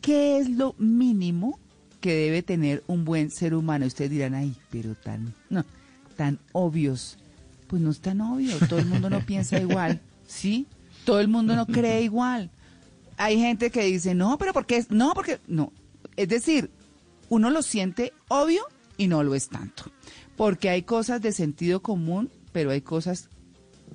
[0.00, 1.58] ¿Qué es lo mínimo
[2.00, 3.86] que debe tener un buen ser humano?
[3.86, 5.64] Ustedes dirán, ay, pero tan, no,
[6.16, 7.16] tan obvios.
[7.68, 10.66] Pues no es tan obvio, todo el mundo no piensa igual, ¿sí?
[11.04, 12.50] Todo el mundo no cree igual.
[13.16, 14.84] Hay gente que dice, no, pero ¿por qué?
[14.90, 15.72] No, porque, no.
[16.16, 16.70] Es decir,
[17.28, 18.64] uno lo siente obvio
[18.96, 19.84] y no lo es tanto.
[20.36, 23.28] Porque hay cosas de sentido común, pero hay cosas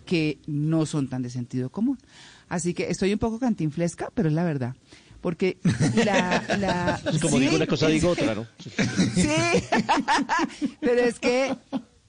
[0.05, 1.99] que no son tan de sentido común.
[2.47, 4.75] Así que estoy un poco cantinflesca, pero es la verdad.
[5.21, 5.57] Porque
[5.95, 6.43] la...
[6.57, 8.47] la Como sí, digo una cosa, digo otra, ¿no?
[9.15, 9.29] Sí,
[10.79, 11.55] pero es que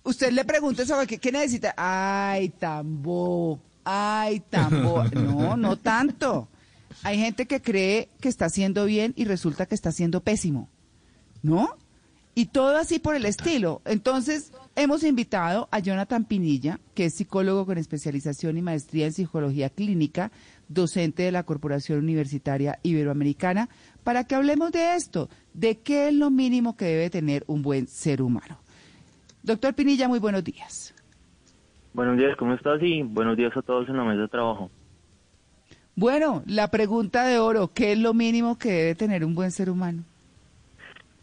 [0.05, 1.75] usted le pregunta eso, ¿qué, qué necesita?
[1.77, 5.05] Ay, tambo, ay, tambo.
[5.05, 6.49] No, no tanto.
[7.03, 10.69] Hay gente que cree que está haciendo bien y resulta que está haciendo pésimo,
[11.43, 11.77] ¿no?
[12.35, 13.83] Y todo así por el estilo.
[13.85, 19.71] Entonces, hemos invitado a Jonathan Pinilla, que es psicólogo con especialización y maestría en psicología
[19.71, 20.31] clínica,
[20.69, 23.69] docente de la Corporación Universitaria Iberoamericana,
[24.05, 27.87] para que hablemos de esto, de qué es lo mínimo que debe tener un buen
[27.87, 28.59] ser humano.
[29.43, 30.95] Doctor Pinilla, muy buenos días.
[31.93, 32.81] Buenos días, ¿cómo estás?
[32.83, 34.71] Y buenos días a todos en la mesa de trabajo.
[35.97, 39.69] Bueno, la pregunta de oro, ¿qué es lo mínimo que debe tener un buen ser
[39.69, 40.05] humano?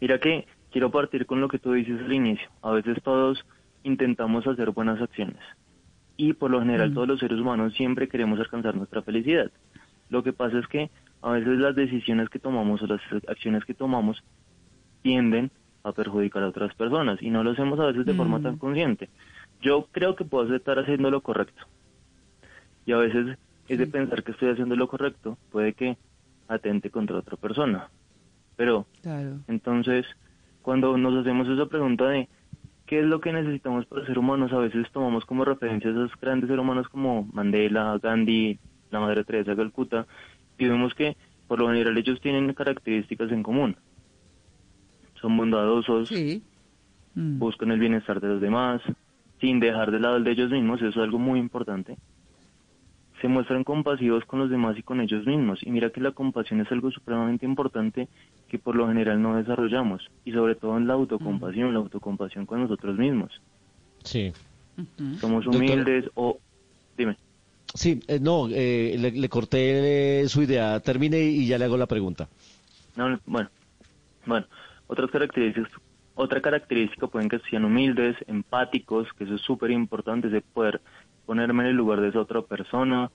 [0.00, 2.48] Mira que quiero partir con lo que tú dices al inicio.
[2.62, 3.44] A veces todos
[3.82, 5.38] intentamos hacer buenas acciones
[6.16, 6.94] y por lo general Mm.
[6.94, 9.50] todos los seres humanos siempre queremos alcanzar nuestra felicidad.
[10.10, 10.90] Lo que pasa es que
[11.22, 14.22] a veces las decisiones que tomamos o las acciones que tomamos
[15.02, 15.50] tienden
[15.84, 18.42] a perjudicar a otras personas y no lo hacemos a veces de forma Mm.
[18.42, 19.08] tan consciente.
[19.60, 21.62] Yo creo que puedo estar haciendo lo correcto
[22.84, 23.38] y a veces
[23.68, 25.96] es de pensar que estoy haciendo lo correcto puede que
[26.48, 27.88] atente contra otra persona.
[28.56, 29.38] Pero Claro.
[29.46, 30.06] entonces,
[30.68, 32.28] cuando nos hacemos esa pregunta de
[32.84, 36.12] qué es lo que necesitamos para ser humanos, a veces tomamos como referencia a esos
[36.20, 38.58] grandes seres humanos como Mandela, Gandhi,
[38.90, 40.06] la Madre Teresa de Calcuta,
[40.58, 41.16] y vemos que
[41.46, 43.76] por lo general ellos tienen características en común.
[45.22, 46.42] Son bondadosos, Sí.
[47.14, 47.38] Mm.
[47.38, 48.82] buscan el bienestar de los demás,
[49.40, 51.96] sin dejar de lado el de ellos mismos, eso es algo muy importante.
[53.20, 55.58] Se muestran compasivos con los demás y con ellos mismos.
[55.62, 58.08] Y mira que la compasión es algo supremamente importante
[58.48, 60.08] que por lo general no desarrollamos.
[60.24, 63.42] Y sobre todo en la autocompasión, la autocompasión con nosotros mismos.
[64.04, 64.32] Sí.
[65.20, 66.38] Somos humildes o...
[66.96, 67.16] Dime.
[67.74, 70.80] Sí, eh, no, eh, le, le corté eh, su idea.
[70.80, 72.28] Termine y ya le hago la pregunta.
[72.96, 73.48] No, no, bueno,
[74.26, 74.46] bueno,
[74.88, 75.70] otras características,
[76.14, 80.80] otra característica pueden que sean humildes, empáticos, que eso es súper importante, de poder
[81.28, 83.10] ponerme en el lugar de esa otra persona,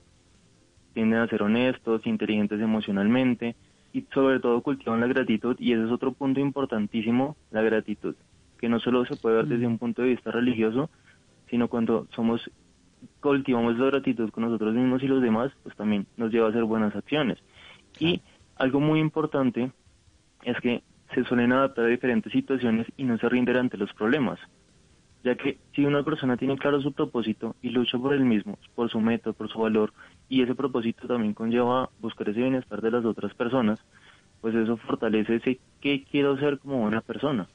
[0.93, 3.55] tienden a ser honestos, inteligentes emocionalmente
[3.91, 8.13] y sobre todo cultivan la gratitud y ese es otro punto importantísimo, la gratitud,
[8.59, 10.91] que no solo se puede ver desde un punto de vista religioso,
[11.49, 12.51] sino cuando somos
[13.19, 16.65] cultivamos la gratitud con nosotros mismos y los demás, pues también nos lleva a hacer
[16.65, 17.39] buenas acciones.
[17.99, 18.21] Y
[18.57, 19.71] algo muy importante
[20.43, 20.83] es que
[21.15, 24.39] se suelen adaptar a diferentes situaciones y no se rinden ante los problemas.
[25.23, 28.89] Ya que si una persona tiene claro su propósito y lucha por él mismo, por
[28.89, 29.93] su meta, por su valor,
[30.27, 33.79] y ese propósito también conlleva buscar ese bienestar de las otras personas,
[34.41, 37.47] pues eso fortalece ese qué quiero ser como buena persona.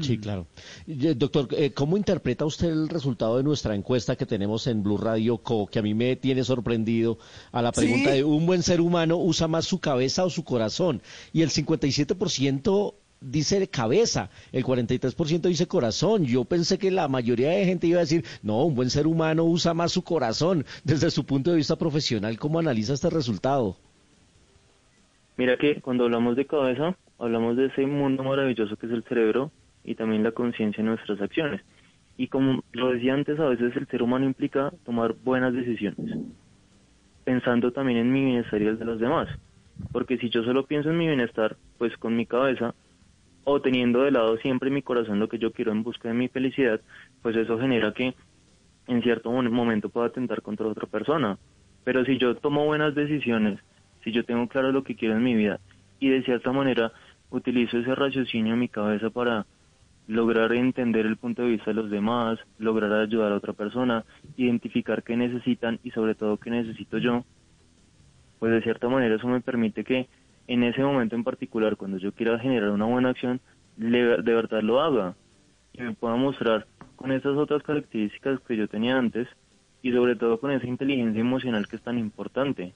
[0.00, 0.48] Sí, claro.
[0.88, 4.82] Y, eh, Doctor, eh, ¿cómo interpreta usted el resultado de nuestra encuesta que tenemos en
[4.82, 7.18] Blue Radio Co, que a mí me tiene sorprendido
[7.52, 8.16] a la pregunta Sí.
[8.16, 11.00] de un buen ser humano usa más su cabeza o su corazón?
[11.32, 16.24] Y el 57% dice cabeza, el 43% dice corazón.
[16.24, 19.44] Yo pensé que la mayoría de gente iba a decir, no, un buen ser humano
[19.44, 20.64] usa más su corazón.
[20.84, 23.76] Desde su punto de vista profesional, ¿cómo analiza este resultado?
[25.36, 29.50] Mira que cuando hablamos de cabeza, hablamos de ese mundo maravilloso que es el cerebro
[29.82, 31.60] y también la conciencia en nuestras acciones.
[32.16, 36.16] Y como lo decía antes, a veces el ser humano implica tomar buenas decisiones,
[37.24, 39.28] pensando también en mi bienestar y el de los demás.
[39.90, 42.74] Porque si yo solo pienso en mi bienestar, pues con mi cabeza,
[43.44, 46.14] o teniendo de lado siempre en mi corazón lo que yo quiero en busca de
[46.14, 46.82] mi felicidad,
[47.22, 48.14] pues eso genera que
[48.86, 51.38] en cierto mo- momento pueda atentar contra otra persona.
[51.84, 53.60] Pero si yo tomo buenas decisiones,
[54.02, 55.60] si yo tengo claro lo que quiero en mi vida
[55.98, 56.92] y de cierta manera
[57.30, 59.46] utilizo ese raciocinio en mi cabeza para
[60.06, 64.04] lograr entender el punto de vista de los demás, lograr ayudar a otra persona,
[64.36, 67.26] identificar qué necesitan y sobre todo qué necesito yo,
[68.38, 70.08] pues de cierta manera eso me permite que
[70.46, 73.40] en ese momento en particular, cuando yo quiera generar una buena acción,
[73.78, 75.14] le- de verdad lo haga
[75.72, 79.26] y me pueda mostrar con esas otras características que yo tenía antes
[79.82, 82.72] y sobre todo con esa inteligencia emocional que es tan importante.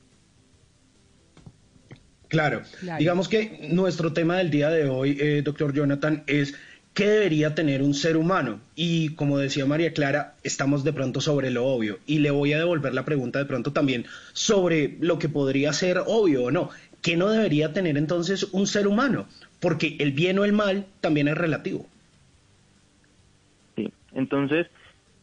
[2.29, 2.61] Claro.
[2.81, 2.99] Claro.
[2.99, 6.55] Digamos que nuestro tema del día de hoy, eh, doctor Jonathan, es
[6.93, 8.61] qué debería tener un ser humano.
[8.75, 11.99] Y como decía María Clara, estamos de pronto sobre lo obvio.
[12.07, 14.05] Y le voy a devolver la pregunta de pronto también
[14.35, 16.69] sobre lo que podría ser obvio o no.
[17.03, 19.27] ¿Qué no debería tener entonces un ser humano?
[19.61, 21.87] Porque el bien o el mal también es relativo.
[23.77, 24.67] Sí, entonces,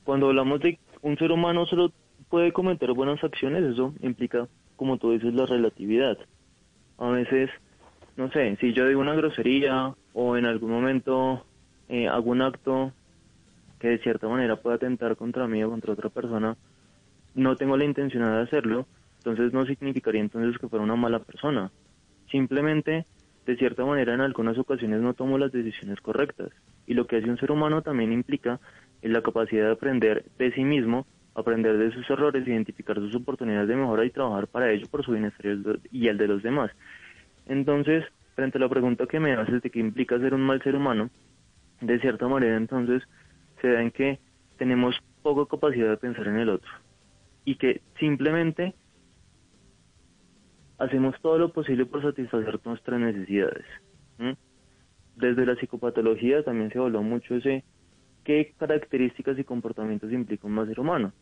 [0.04, 1.92] cuando hablamos de un ser humano solo
[2.30, 6.18] puede cometer buenas acciones, eso implica, como tú dices, la relatividad.
[6.98, 7.50] A veces,
[8.18, 11.45] no sé, si yo digo una grosería o en algún momento
[11.89, 12.92] eh, hago un acto
[13.80, 16.57] que de cierta manera pueda atentar contra mí o contra otra persona,
[17.36, 18.88] no tengo la intención de hacerlo,
[19.25, 21.72] entonces no significaría entonces que fuera una mala persona.
[22.30, 23.06] Simplemente,
[23.48, 26.50] de cierta manera, en algunas ocasiones no tomo las decisiones correctas.
[26.86, 28.60] Y lo que hace un ser humano también implica
[29.01, 33.68] en la capacidad de aprender de sí mismo, aprender de sus errores, identificar sus oportunidades
[33.68, 35.57] de mejora y trabajar para ello por su bienestar
[35.92, 36.69] y el de los demás.
[37.48, 38.06] Entonces,
[38.36, 41.10] frente a la pregunta que me haces de qué implica ser un mal ser humano,
[41.81, 43.01] de cierta manera entonces
[43.60, 44.19] se da en que
[44.57, 46.69] tenemos poca capacidad de pensar en el otro
[47.45, 48.75] y que simplemente
[50.77, 53.66] hacemos todo lo posible por satisfacer nuestras necesidades.
[55.16, 57.63] Desde la psicopatología también se habló mucho de
[58.24, 61.13] qué características y comportamientos implica un ser humano.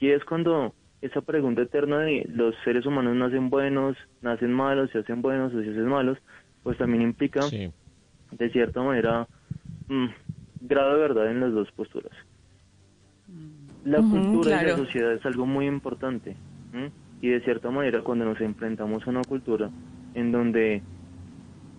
[0.00, 4.98] Y es cuando esa pregunta eterna de los seres humanos nacen buenos, nacen malos, se
[4.98, 6.18] hacen buenos o se hacen malos,
[6.62, 9.28] pues también implica, de cierta manera,
[9.88, 10.06] mm,
[10.62, 12.12] grado de verdad en las dos posturas.
[13.84, 16.36] La cultura y la sociedad es algo muy importante.
[17.20, 19.70] Y de cierta manera, cuando nos enfrentamos a una cultura
[20.14, 20.82] en donde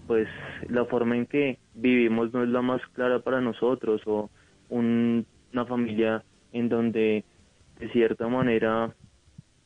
[0.07, 0.27] pues
[0.69, 4.29] la forma en que vivimos no es la más clara para nosotros o
[4.69, 6.23] una familia
[6.53, 7.25] en donde
[7.79, 8.93] de cierta manera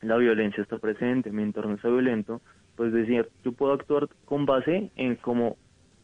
[0.00, 2.42] la violencia está presente, mi entorno está violento,
[2.76, 5.56] pues decir, yo puedo actuar con base en cómo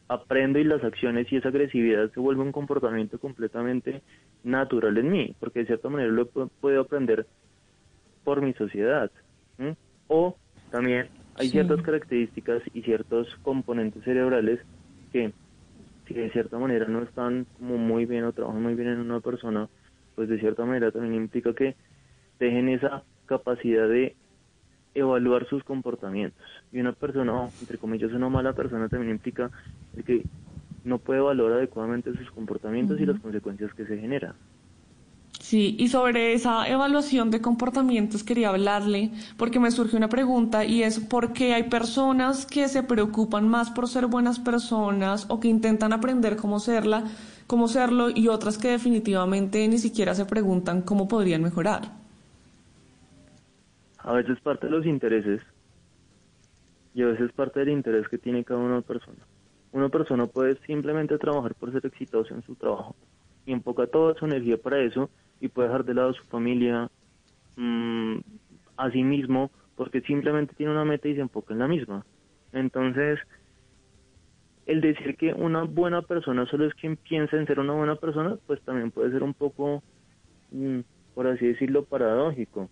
[0.08, 4.02] aprendo y las acciones y esa agresividad se vuelve un comportamiento completamente
[4.44, 7.26] natural en mí, porque de cierta manera lo puedo aprender
[8.24, 9.10] por mi sociedad.
[10.08, 10.36] O
[10.70, 14.60] también hay ciertas características y ciertos componentes cerebrales
[15.12, 15.32] que
[16.06, 19.20] si de cierta manera no están como muy bien o trabajan muy bien en una
[19.20, 19.68] persona,
[20.14, 21.76] pues de cierta manera también implica que
[22.38, 24.16] dejen esa capacidad de
[24.94, 26.44] evaluar sus comportamientos.
[26.72, 29.50] Y una persona, entre comillas, una mala persona también implica
[29.96, 30.24] el que
[30.84, 34.34] no puede valorar adecuadamente sus comportamientos y las consecuencias que se generan.
[35.48, 40.82] Sí, y sobre esa evaluación de comportamientos quería hablarle porque me surge una pregunta y
[40.82, 45.48] es por qué hay personas que se preocupan más por ser buenas personas o que
[45.48, 47.04] intentan aprender cómo serla,
[47.46, 51.92] cómo serlo y otras que definitivamente ni siquiera se preguntan cómo podrían mejorar
[54.08, 55.40] a veces parte de los intereses.
[56.94, 59.18] Y a veces parte del interés que tiene cada una persona.
[59.72, 62.94] Una persona puede simplemente trabajar por ser exitoso en su trabajo
[63.48, 65.10] y enfoca toda su energía para eso
[65.40, 66.90] y puede dejar de lado su familia,
[67.56, 68.18] mm,
[68.76, 72.04] a sí mismo, porque simplemente tiene una meta y se enfoca en la misma.
[72.52, 73.18] Entonces,
[74.66, 78.36] el decir que una buena persona solo es quien piensa en ser una buena persona,
[78.46, 79.82] pues también puede ser un poco,
[80.52, 80.80] mm,
[81.14, 82.68] por así decirlo, paradójico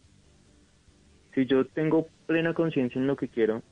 [1.36, 3.62] si yo tengo plena conciencia en lo que quiero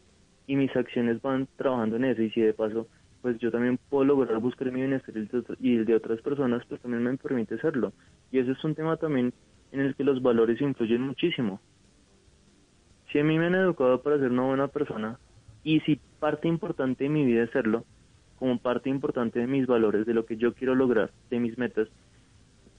[0.47, 2.87] y mis acciones van trabajando en eso y si de paso
[3.25, 5.15] pues yo también puedo lograr buscar mi bienestar
[5.59, 7.95] y el de otras personas, pues también me permite hacerlo.
[8.31, 9.33] Y ese es un tema también
[9.73, 11.59] en el que los valores influyen muchísimo.
[13.11, 15.19] Si a mí me han educado para ser una buena persona
[15.63, 17.87] y si parte importante de mi vida es serlo,
[18.39, 21.89] como parte importante de mis valores, de lo que yo quiero lograr, de mis metas,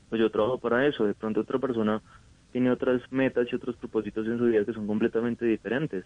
[0.09, 1.05] pues yo trabajo para eso.
[1.05, 2.03] De pronto otra persona
[2.51, 6.05] tiene otras metas y otros propósitos en su vida que son completamente diferentes.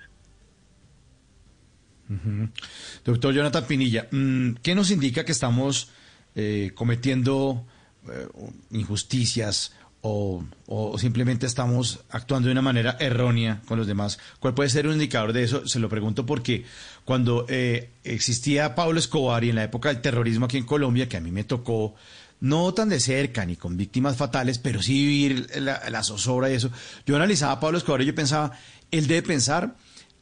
[3.05, 5.89] Doctor Jonathan Pinilla, mm, ¿qué nos indica que estamos
[6.35, 7.65] eh, cometiendo
[8.07, 8.27] eh,
[8.71, 10.43] injusticias o,
[10.97, 14.17] simplemente estamos actuando de una manera errónea con los demás?
[14.39, 15.67] ¿Cuál puede ser un indicador de eso?
[15.67, 16.65] Se lo pregunto porque
[17.05, 21.17] cuando eh, existía Pablo Escobar y en la época del terrorismo aquí en Colombia, que
[21.17, 21.95] a mí me tocó
[22.41, 26.71] no tan de cerca ni con víctimas fatales, pero sí vivir la, zozobra y eso.
[27.05, 28.53] Yo analizaba a Pablo Escobar y yo pensaba,
[28.91, 29.75] él debe pensar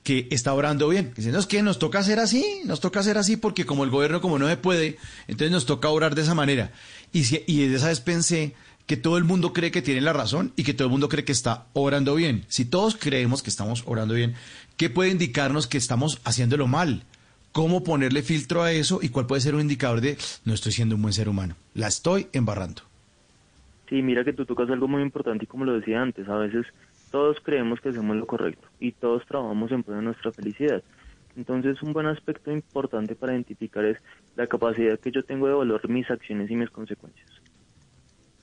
[0.07, 1.11] que está orando bien.
[1.11, 3.89] Que no es que nos toca hacer así, nos toca hacer así porque como el
[3.89, 4.95] gobierno como no se puede,
[5.27, 6.71] entonces nos toca orar de esa manera.
[7.11, 10.53] Y, si, y esa vez pensé que todo el mundo cree que tiene la razón
[10.55, 12.45] y que todo el mundo cree que está orando bien.
[12.47, 14.35] Si todos creemos que estamos orando bien,
[14.77, 17.03] ¿qué puede indicarnos que estamos haciéndolo mal?
[17.51, 20.95] cómo ponerle filtro a eso y cuál puede ser un indicador de no estoy siendo
[20.95, 22.83] un buen ser humano, la estoy embarrando.
[23.89, 26.67] Sí, mira que tú tocas algo muy importante y como lo decía antes, a veces
[27.11, 30.83] todos creemos que hacemos lo correcto y todos trabajamos en pro de nuestra felicidad.
[31.35, 33.97] Entonces un buen aspecto importante para identificar es
[34.35, 37.29] la capacidad que yo tengo de evaluar mis acciones y mis consecuencias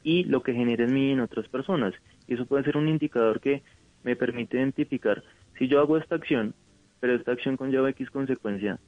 [0.02, 1.94] y lo que genera en mí y en otras personas.
[2.28, 3.62] Y eso puede ser un indicador que
[4.02, 5.24] me permite identificar
[5.58, 6.54] si yo hago esta acción
[7.04, 8.80] pero esta acción conlleva X consecuencia.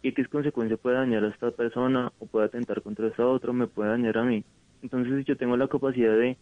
[0.00, 3.66] Y X consecuencia puede dañar a esta persona o puede atentar contra esta otra, me
[3.66, 4.44] puede dañar a mí.
[4.80, 6.36] Entonces, si yo tengo la capacidad de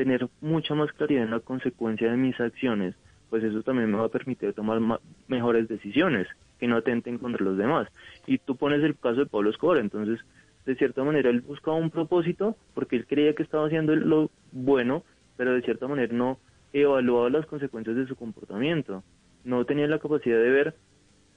[0.00, 2.94] tener mucha más claridad en la consecuencia de mis acciones,
[3.28, 4.80] pues eso también me va a permitir tomar
[5.28, 6.26] mejores decisiones
[6.58, 7.86] que no atenten contra los demás.
[8.26, 10.18] Y tú pones el caso de Pablo Escobar, entonces,
[10.64, 15.04] de cierta manera, él buscaba un propósito porque él creía que estaba haciendo lo bueno,
[15.36, 16.38] pero de cierta manera no
[16.72, 19.02] evaluaba las consecuencias de su comportamiento.
[19.44, 20.74] No tenía la capacidad de ver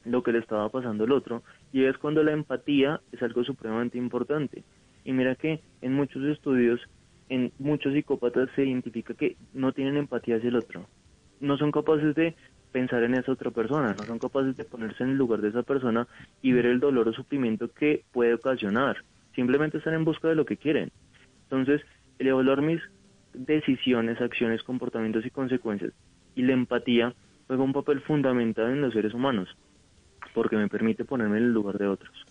[0.06, 1.44] lo que le estaba pasando al otro.
[1.74, 4.64] Y es cuando la empatía es algo supremamente importante.
[5.04, 6.80] Y mira que en muchos estudios,
[7.30, 10.88] en muchos psicópatas se identifica que no tienen empatía hacia el otro
[11.44, 12.36] no son capaces de
[12.72, 15.62] pensar en esa otra persona, no son capaces de ponerse en el lugar de esa
[15.62, 16.08] persona
[16.42, 18.98] y ver el dolor o sufrimiento que puede ocasionar.
[19.36, 20.92] Simplemente están en busca de lo que quieren.
[21.44, 21.82] Entonces,
[22.18, 22.82] el evaluar mis
[23.34, 25.94] decisiones, acciones, comportamientos y consecuencias
[26.36, 27.14] y la empatía
[27.48, 29.50] juega un papel fundamental en los seres humanos,
[30.34, 32.26] porque me permite ponerme en el lugar de otros.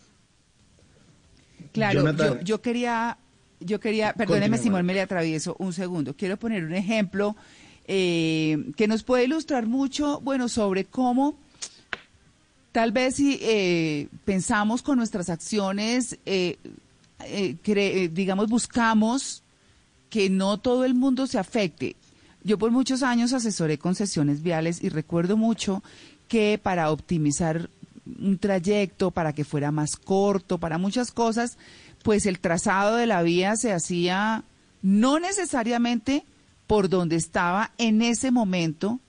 [1.72, 2.02] Claro,
[2.42, 3.16] yo, quería,
[3.64, 6.14] yo quería, perdóneme Simón, me le atravieso un segundo.
[6.14, 7.36] Quiero poner un ejemplo
[7.86, 11.36] eh, que nos puede ilustrar mucho, bueno, sobre cómo
[12.70, 16.56] tal vez si eh, pensamos con nuestras acciones, eh,
[18.12, 19.42] digamos, buscamos
[20.08, 21.96] que no todo el mundo se afecte.
[22.44, 25.82] Yo por muchos años asesoré concesiones viales y recuerdo mucho
[26.28, 27.68] que para optimizar
[28.06, 31.56] un trayecto, para que fuera más corto, para muchas cosas,
[32.02, 34.44] pues el trazado de la vía se hacía
[34.82, 36.24] no necesariamente
[36.66, 39.00] por donde estaba en ese momento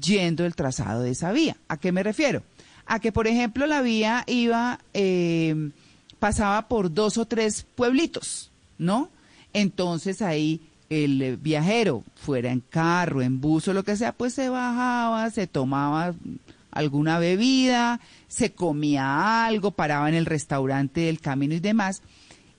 [0.00, 1.56] yendo el trazado de esa vía.
[1.68, 2.42] ¿A qué me refiero?
[2.86, 5.70] A que, por ejemplo, la vía iba, eh,
[6.18, 9.08] pasaba por dos o tres pueblitos, ¿no?
[9.52, 14.48] Entonces ahí el viajero, fuera en carro, en bus o lo que sea, pues se
[14.48, 16.14] bajaba, se tomaba
[16.70, 22.02] alguna bebida, se comía algo, paraba en el restaurante del camino y demás,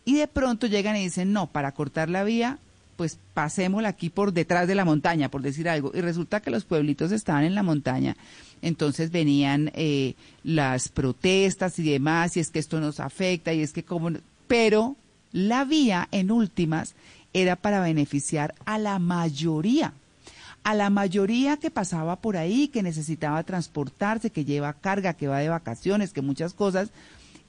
[0.05, 2.60] y de pronto llegan y dicen, no, para cortar la vía
[2.95, 5.91] pues pasémosla aquí por detrás de la montaña, por decir algo.
[5.93, 8.15] Y resulta que los pueblitos estaban en la montaña.
[8.62, 13.74] Entonces venían eh, las protestas y demás, y es que esto nos afecta, y es
[13.74, 14.12] que como...
[14.48, 14.95] Pero
[15.31, 16.95] la vía, en últimas,
[17.33, 19.93] era para beneficiar a la mayoría,
[20.63, 25.39] a la mayoría que pasaba por ahí, que necesitaba transportarse, que lleva carga, que va
[25.39, 26.89] de vacaciones, que muchas cosas,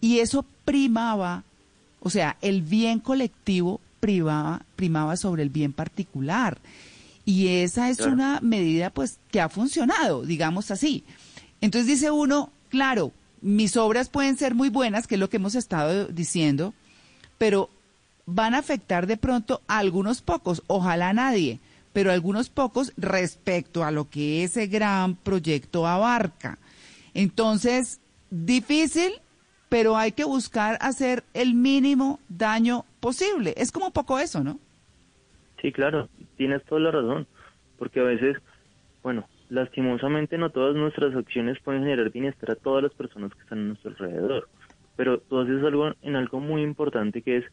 [0.01, 1.45] y eso primaba,
[2.05, 6.59] o sea, el bien colectivo primaba, sobre el bien particular.
[7.25, 11.05] Y esa es una medida pues que ha funcionado, digamos así.
[11.63, 15.55] Entonces dice uno, claro, mis obras pueden ser muy buenas, que es lo que hemos
[15.55, 16.75] estado diciendo,
[17.39, 17.71] pero
[18.27, 21.59] van a afectar de pronto a algunos pocos, ojalá nadie,
[21.95, 26.59] pero algunos pocos respecto a lo que ese gran proyecto abarca.
[27.15, 29.13] Entonces, difícil,
[29.75, 33.55] pero hay que buscar hacer el mínimo daño posible.
[33.57, 34.61] Es como poco eso, ¿no?
[35.61, 37.27] Sí, claro, tienes toda la razón,
[37.77, 38.37] porque a veces,
[39.03, 43.59] bueno, lastimosamente no todas nuestras acciones pueden generar bienestar a todas las personas que están
[43.59, 44.49] a nuestro alrededor,
[44.95, 47.45] pero tú haces algo en algo muy importante que es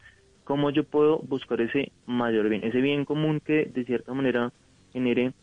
[0.44, 4.54] cómo yo puedo buscar ese mayor bien, ese bien común que de cierta manera
[4.94, 5.34] genere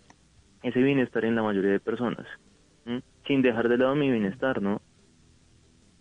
[0.62, 2.28] ese bienestar en la mayoría de personas,
[3.26, 4.80] sin dejar de lado mi bienestar, ¿no?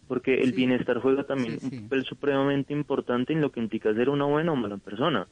[0.08, 4.26] Porque el bienestar juega también un papel supremamente importante en lo que implica ser una
[4.26, 5.28] buena o mala persona.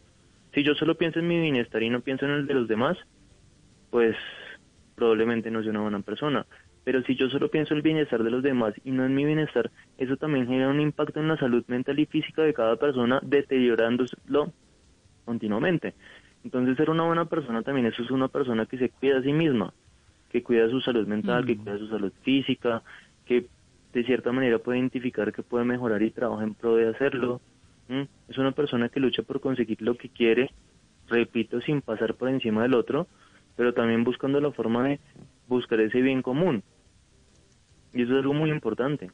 [0.53, 2.97] Si yo solo pienso en mi bienestar y no pienso en el de los demás,
[3.89, 4.15] pues
[4.95, 6.45] probablemente no soy una buena persona.
[6.83, 9.25] Pero si yo solo pienso en el bienestar de los demás y no en mi
[9.25, 13.19] bienestar, eso también genera un impacto en la salud mental y física de cada persona,
[13.23, 14.53] deteriorándolo
[15.25, 15.95] continuamente.
[16.43, 19.33] Entonces, ser una buena persona también eso es una persona que se cuida a sí
[19.33, 19.73] misma,
[20.29, 21.57] que cuida su salud mental, que mm.
[21.57, 22.83] cuida su salud física,
[23.25, 23.47] que
[23.95, 27.39] de cierta manera puede identificar que puede mejorar y trabaja en pro de hacerlo.
[28.27, 30.51] Es una persona que lucha por conseguir lo que quiere,
[31.07, 33.07] repito, sin pasar por encima del otro,
[33.55, 34.99] pero también buscando la forma de
[35.47, 36.61] buscar ese bien común.
[37.93, 39.11] Y eso es algo muy importante.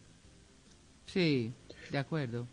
[1.06, 1.54] Sí,
[1.92, 2.48] de acuerdo.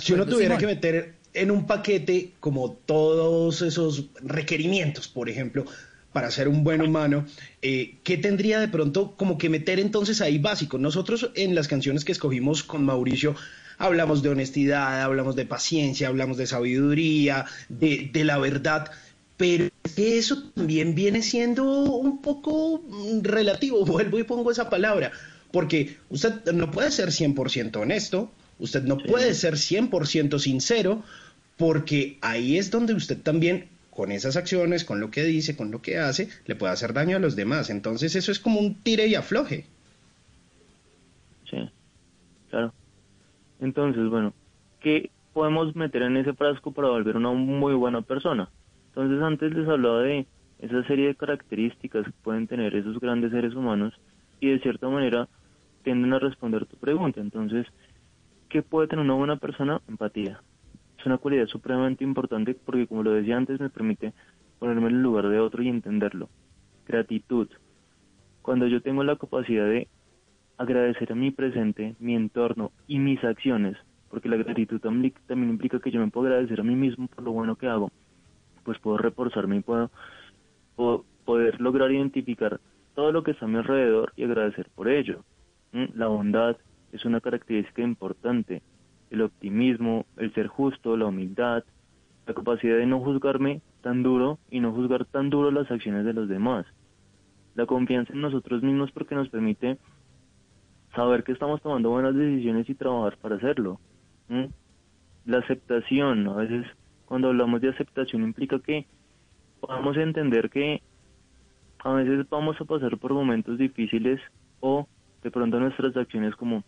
[0.00, 5.66] Si uno tuviera que meter en un paquete como todos esos requerimientos, por ejemplo,
[6.12, 7.24] para ser un buen humano,
[7.62, 10.78] eh, ¿qué tendría de pronto como que meter entonces ahí básico?
[10.78, 13.36] Nosotros en las canciones que escogimos con Mauricio
[13.78, 18.90] hablamos de honestidad, hablamos de paciencia, hablamos de sabiduría, de, de la verdad,
[19.38, 22.82] pero eso también viene siendo un poco
[23.22, 25.12] relativo, vuelvo y pongo esa palabra,
[25.50, 31.02] porque usted no puede ser 100% honesto, usted no puede ser 100% sincero,
[31.56, 33.68] porque ahí es donde usted también
[34.00, 37.18] con esas acciones, con lo que dice, con lo que hace, le puede hacer daño
[37.18, 37.68] a los demás.
[37.68, 39.66] Entonces eso es como un tire y afloje.
[41.50, 41.70] Sí,
[42.48, 42.72] claro.
[43.60, 44.32] Entonces, bueno,
[44.80, 48.48] ¿qué podemos meter en ese frasco para volver una muy buena persona?
[48.86, 50.26] Entonces antes les hablaba de
[50.60, 53.92] esa serie de características que pueden tener esos grandes seres humanos
[54.40, 55.28] y de cierta manera
[55.84, 57.20] tienden a responder tu pregunta.
[57.20, 57.66] Entonces,
[58.48, 59.82] ¿qué puede tener una buena persona?
[59.88, 60.40] Empatía.
[61.00, 64.12] Es una cualidad supremamente importante porque, como lo decía antes, me permite
[64.58, 66.28] ponerme en el lugar de otro y entenderlo.
[66.86, 67.48] Gratitud.
[68.42, 69.88] Cuando yo tengo la capacidad de
[70.58, 73.78] agradecer a mi presente, mi entorno y mis acciones,
[74.10, 75.14] porque la gratitud también
[75.48, 77.90] implica que yo me puedo agradecer a mí mismo por lo bueno que hago,
[78.62, 79.90] pues puedo reforzarme y puedo,
[81.24, 82.60] poder lograr identificar
[82.94, 85.24] todo lo que está a mi alrededor y agradecer por ello.
[85.72, 86.58] La bondad
[86.92, 88.60] es una característica importante.
[89.10, 91.64] El optimismo, el ser justo, la humildad,
[92.26, 96.12] la capacidad de no juzgarme tan duro y no juzgar tan duro las acciones de
[96.12, 96.66] los demás.
[97.54, 99.78] La confianza en nosotros mismos porque nos permite
[100.94, 103.80] saber que estamos tomando buenas decisiones y trabajar para hacerlo.
[105.26, 106.66] La aceptación, a veces
[107.04, 108.86] cuando hablamos de aceptación implica que
[109.60, 110.82] podamos entender que
[111.80, 114.20] a veces vamos a pasar por momentos difíciles
[114.60, 114.86] o
[115.22, 116.62] de pronto nuestras acciones, como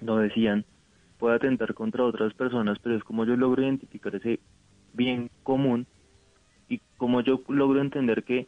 [0.00, 0.64] lo decían,
[1.18, 4.40] puede atentar contra otras personas, pero es como yo logro identificar ese
[4.92, 5.86] bien común
[6.68, 8.46] y como yo logro entender que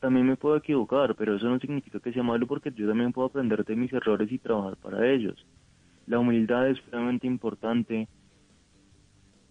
[0.00, 3.28] también me puedo equivocar, pero eso no significa que sea malo porque yo también puedo
[3.28, 5.44] aprender de mis errores y trabajar para ellos.
[6.06, 8.08] La humildad es realmente importante,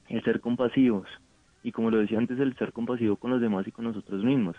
[0.08, 1.08] el ser compasivos
[1.64, 4.56] y como lo decía antes, el ser compasivo con los demás y con nosotros mismos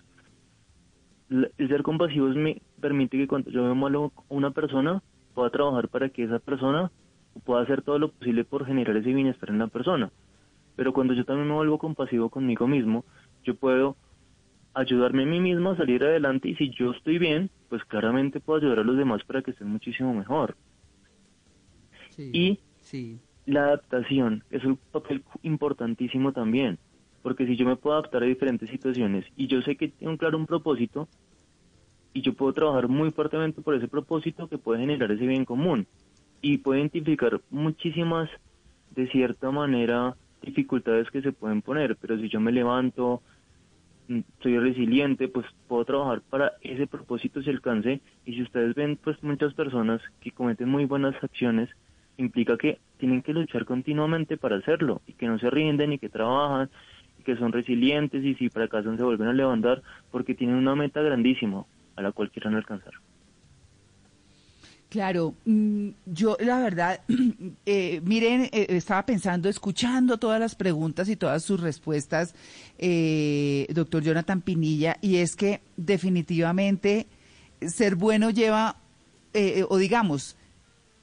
[1.31, 5.03] el ser compasivo me permite que cuando yo veo malo a una persona,
[5.35, 6.91] pueda trabajar para que esa persona
[7.39, 10.11] pueda hacer todo lo posible por generar ese bienestar en la persona.
[10.77, 13.05] Pero cuando yo también me vuelvo compasivo conmigo mismo,
[13.45, 13.97] yo puedo
[14.75, 18.61] ayudarme a mí mismo a salir adelante y si yo estoy bien, pues claramente puedo
[18.61, 20.57] ayudar a los demás para que estén muchísimo mejor.
[22.17, 22.59] y
[23.47, 26.79] la adaptación es un papel importantísimo también
[27.23, 30.39] porque si yo me puedo adaptar a diferentes situaciones y yo sé que tengo claro
[30.39, 31.09] un propósito
[32.13, 35.87] y yo puedo trabajar muy fuertemente por ese propósito que puede generar ese bien común
[36.41, 38.31] y puedo identificar muchísimas,
[38.95, 43.23] de cierta manera, dificultades que se pueden poner, pero si yo me levanto,
[44.09, 48.97] mm, soy resiliente, pues puedo trabajar para ese propósito se alcance y si ustedes ven
[48.97, 51.69] pues muchas personas que cometen muy buenas acciones,
[52.17, 56.09] implica que tienen que luchar continuamente para hacerlo y que no se rinden y que
[56.09, 56.69] trabajan
[57.29, 61.67] que son resilientes y si fracasan se vuelven a levantar porque tienen una meta grandísima
[61.95, 62.95] a la cual quieran alcanzar.
[64.89, 67.01] Claro, mm, yo la verdad,
[67.67, 72.35] eh, miren, eh, estaba pensando, escuchando todas las preguntas y todas sus respuestas,
[72.79, 77.07] eh, doctor Jonathan Pinilla, y es que definitivamente
[77.61, 78.77] ser bueno lleva,
[79.69, 80.37] o digamos,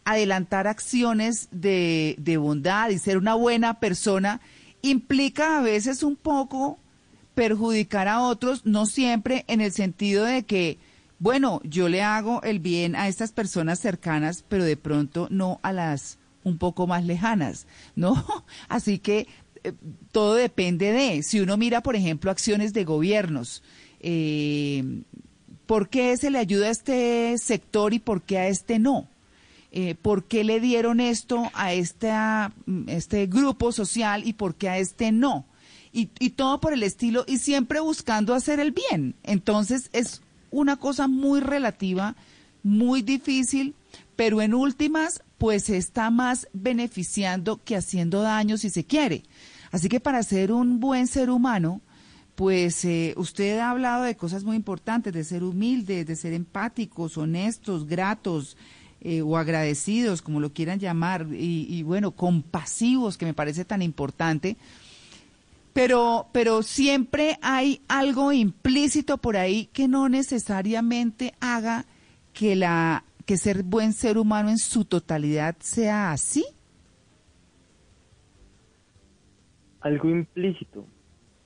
[0.03, 4.41] adelantar acciones de, de bondad y ser una buena persona
[4.81, 6.79] implica a veces un poco
[7.35, 10.79] perjudicar a otros, no siempre en el sentido de que,
[11.19, 15.71] bueno, yo le hago el bien a estas personas cercanas, pero de pronto no a
[15.71, 18.23] las un poco más lejanas, ¿no?
[18.69, 19.27] Así que
[19.63, 19.73] eh,
[20.11, 23.63] todo depende de, si uno mira, por ejemplo, acciones de gobiernos,
[23.99, 25.03] eh,
[25.65, 29.07] ¿por qué se le ayuda a este sector y por qué a este no?
[29.71, 31.73] Eh, por qué le dieron esto a
[32.65, 35.45] mm, este grupo social y por qué a este no.
[35.91, 39.15] Y, y todo por el estilo y siempre buscando hacer el bien.
[39.23, 40.21] Entonces es
[40.59, 42.15] una cosa muy relativa,
[42.63, 43.75] muy difícil,
[44.15, 49.23] pero en últimas, pues está más beneficiando que haciendo daño si se quiere.
[49.71, 51.81] Así que para ser un buen ser humano,
[52.35, 57.17] pues eh, usted ha hablado de cosas muy importantes, de ser humilde, de ser empáticos,
[57.17, 58.55] honestos, gratos,
[59.01, 64.57] eh, o agradecidos, como lo quieran llamar, y, bueno, compasivos, que me parece tan importante.
[65.75, 71.83] Pero, pero siempre hay algo implícito por ahí que no necesariamente haga
[72.31, 76.45] que la que ser buen ser humano en su totalidad sea así.
[79.81, 80.85] Algo implícito.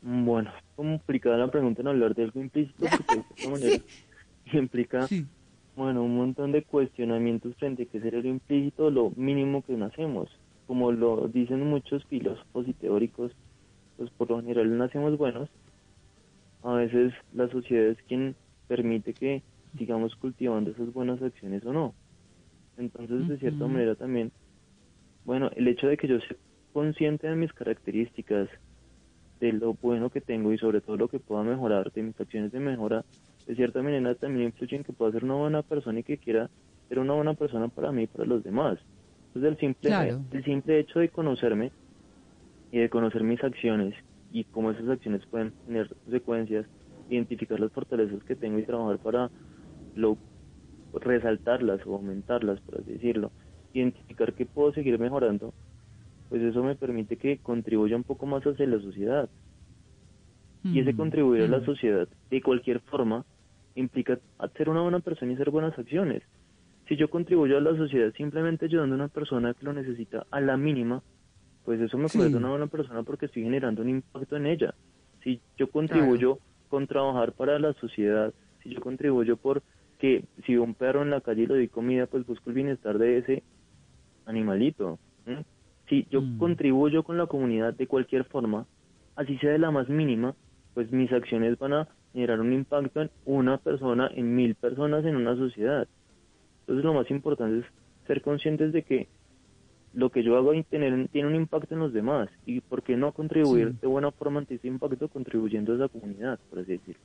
[0.04, 3.84] Bueno, complicada la pregunta en hablar de algo implícito porque de esta manera
[4.54, 5.08] implica
[5.76, 10.30] bueno, un montón de cuestionamientos frente a qué ser lo implícito, lo mínimo que nacemos.
[10.68, 13.32] Como lo dicen muchos filósofos y teóricos,
[14.00, 15.50] pues por lo general nacemos buenos.
[16.64, 18.34] A veces la sociedad es quien
[18.70, 19.44] permite que
[19.78, 21.94] sigamos cultivando esas buenas acciones o no.
[22.78, 24.32] Entonces, de cierta manera también,
[25.26, 26.38] bueno, el hecho de que yo sea
[26.72, 28.48] consciente de mis características,
[29.42, 32.54] de lo bueno que tengo y sobre todo lo que pueda mejorar, de mis acciones
[32.54, 33.04] de mejora,
[33.48, 36.50] de cierta manera también influye en que pueda ser una buena persona y que quiera
[36.88, 38.80] ser una buena persona para mí y para los demás.
[39.28, 41.72] Entonces el simple, el simple hecho de conocerme
[42.72, 43.96] y de conocer mis acciones
[44.32, 46.66] y cómo esas acciones pueden tener consecuencias,
[47.10, 49.32] identificar las fortalezas que tengo y trabajar para
[49.96, 50.18] lo,
[50.94, 53.32] resaltarlas o aumentarlas, por así decirlo,
[53.74, 55.54] identificar que puedo seguir mejorando,
[56.30, 59.30] pues eso me permite que contribuya un poco más hacia la sociedad.
[60.64, 61.66] Y ese mm, contribuir a la mm.
[61.66, 63.26] sociedad de cualquier forma
[63.76, 64.20] implica
[64.58, 66.22] ser una buena persona y hacer buenas acciones.
[66.88, 70.42] Si yo contribuyo a la sociedad simplemente ayudando a una persona que lo necesita a
[70.42, 71.02] la mínima,
[71.70, 74.74] pues eso me convierte en una buena persona porque estoy generando un impacto en ella.
[75.24, 79.62] Si yo contribuyo con trabajar para la sociedad, si yo contribuyo por
[80.00, 83.20] que si un perro en la calle le doy comida, pues busco el bienestar de
[83.20, 83.44] ese
[84.26, 84.98] animalito.
[85.88, 86.40] Si yo mm.
[86.40, 88.66] contribuyo con la comunidad de cualquier forma,
[89.16, 90.34] así sea de la más mínima,
[90.74, 95.16] pues mis acciones van a generar un impacto en una persona, en mil personas, en
[95.16, 95.88] una sociedad.
[96.62, 97.66] Entonces lo más importante es
[98.08, 99.08] ser conscientes de que
[99.94, 103.12] lo que yo hago tener, tiene un impacto en los demás y por qué no
[103.12, 107.02] contribuir de buena forma ante ese impacto contribuyendo a esa comunidad, por así decirlo.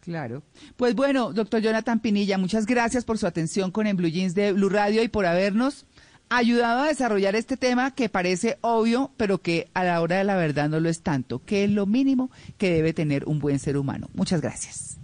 [0.00, 0.42] Claro.
[0.76, 4.52] Pues bueno, doctor Jonathan Pinilla, muchas gracias por su atención con el Blue Jeans de
[4.52, 5.86] Blue Radio y por habernos
[6.30, 10.36] ayudado a desarrollar este tema que parece obvio, pero que a la hora de la
[10.36, 13.76] verdad no lo es tanto, que es lo mínimo que debe tener un buen ser
[13.76, 14.08] humano.
[14.14, 14.98] Muchas gracias.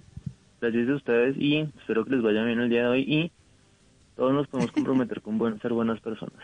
[0.60, 3.32] Gracias a ustedes y espero que les vaya bien el día de hoy y
[4.16, 6.34] todos nos podemos comprometer con ser buenas personas.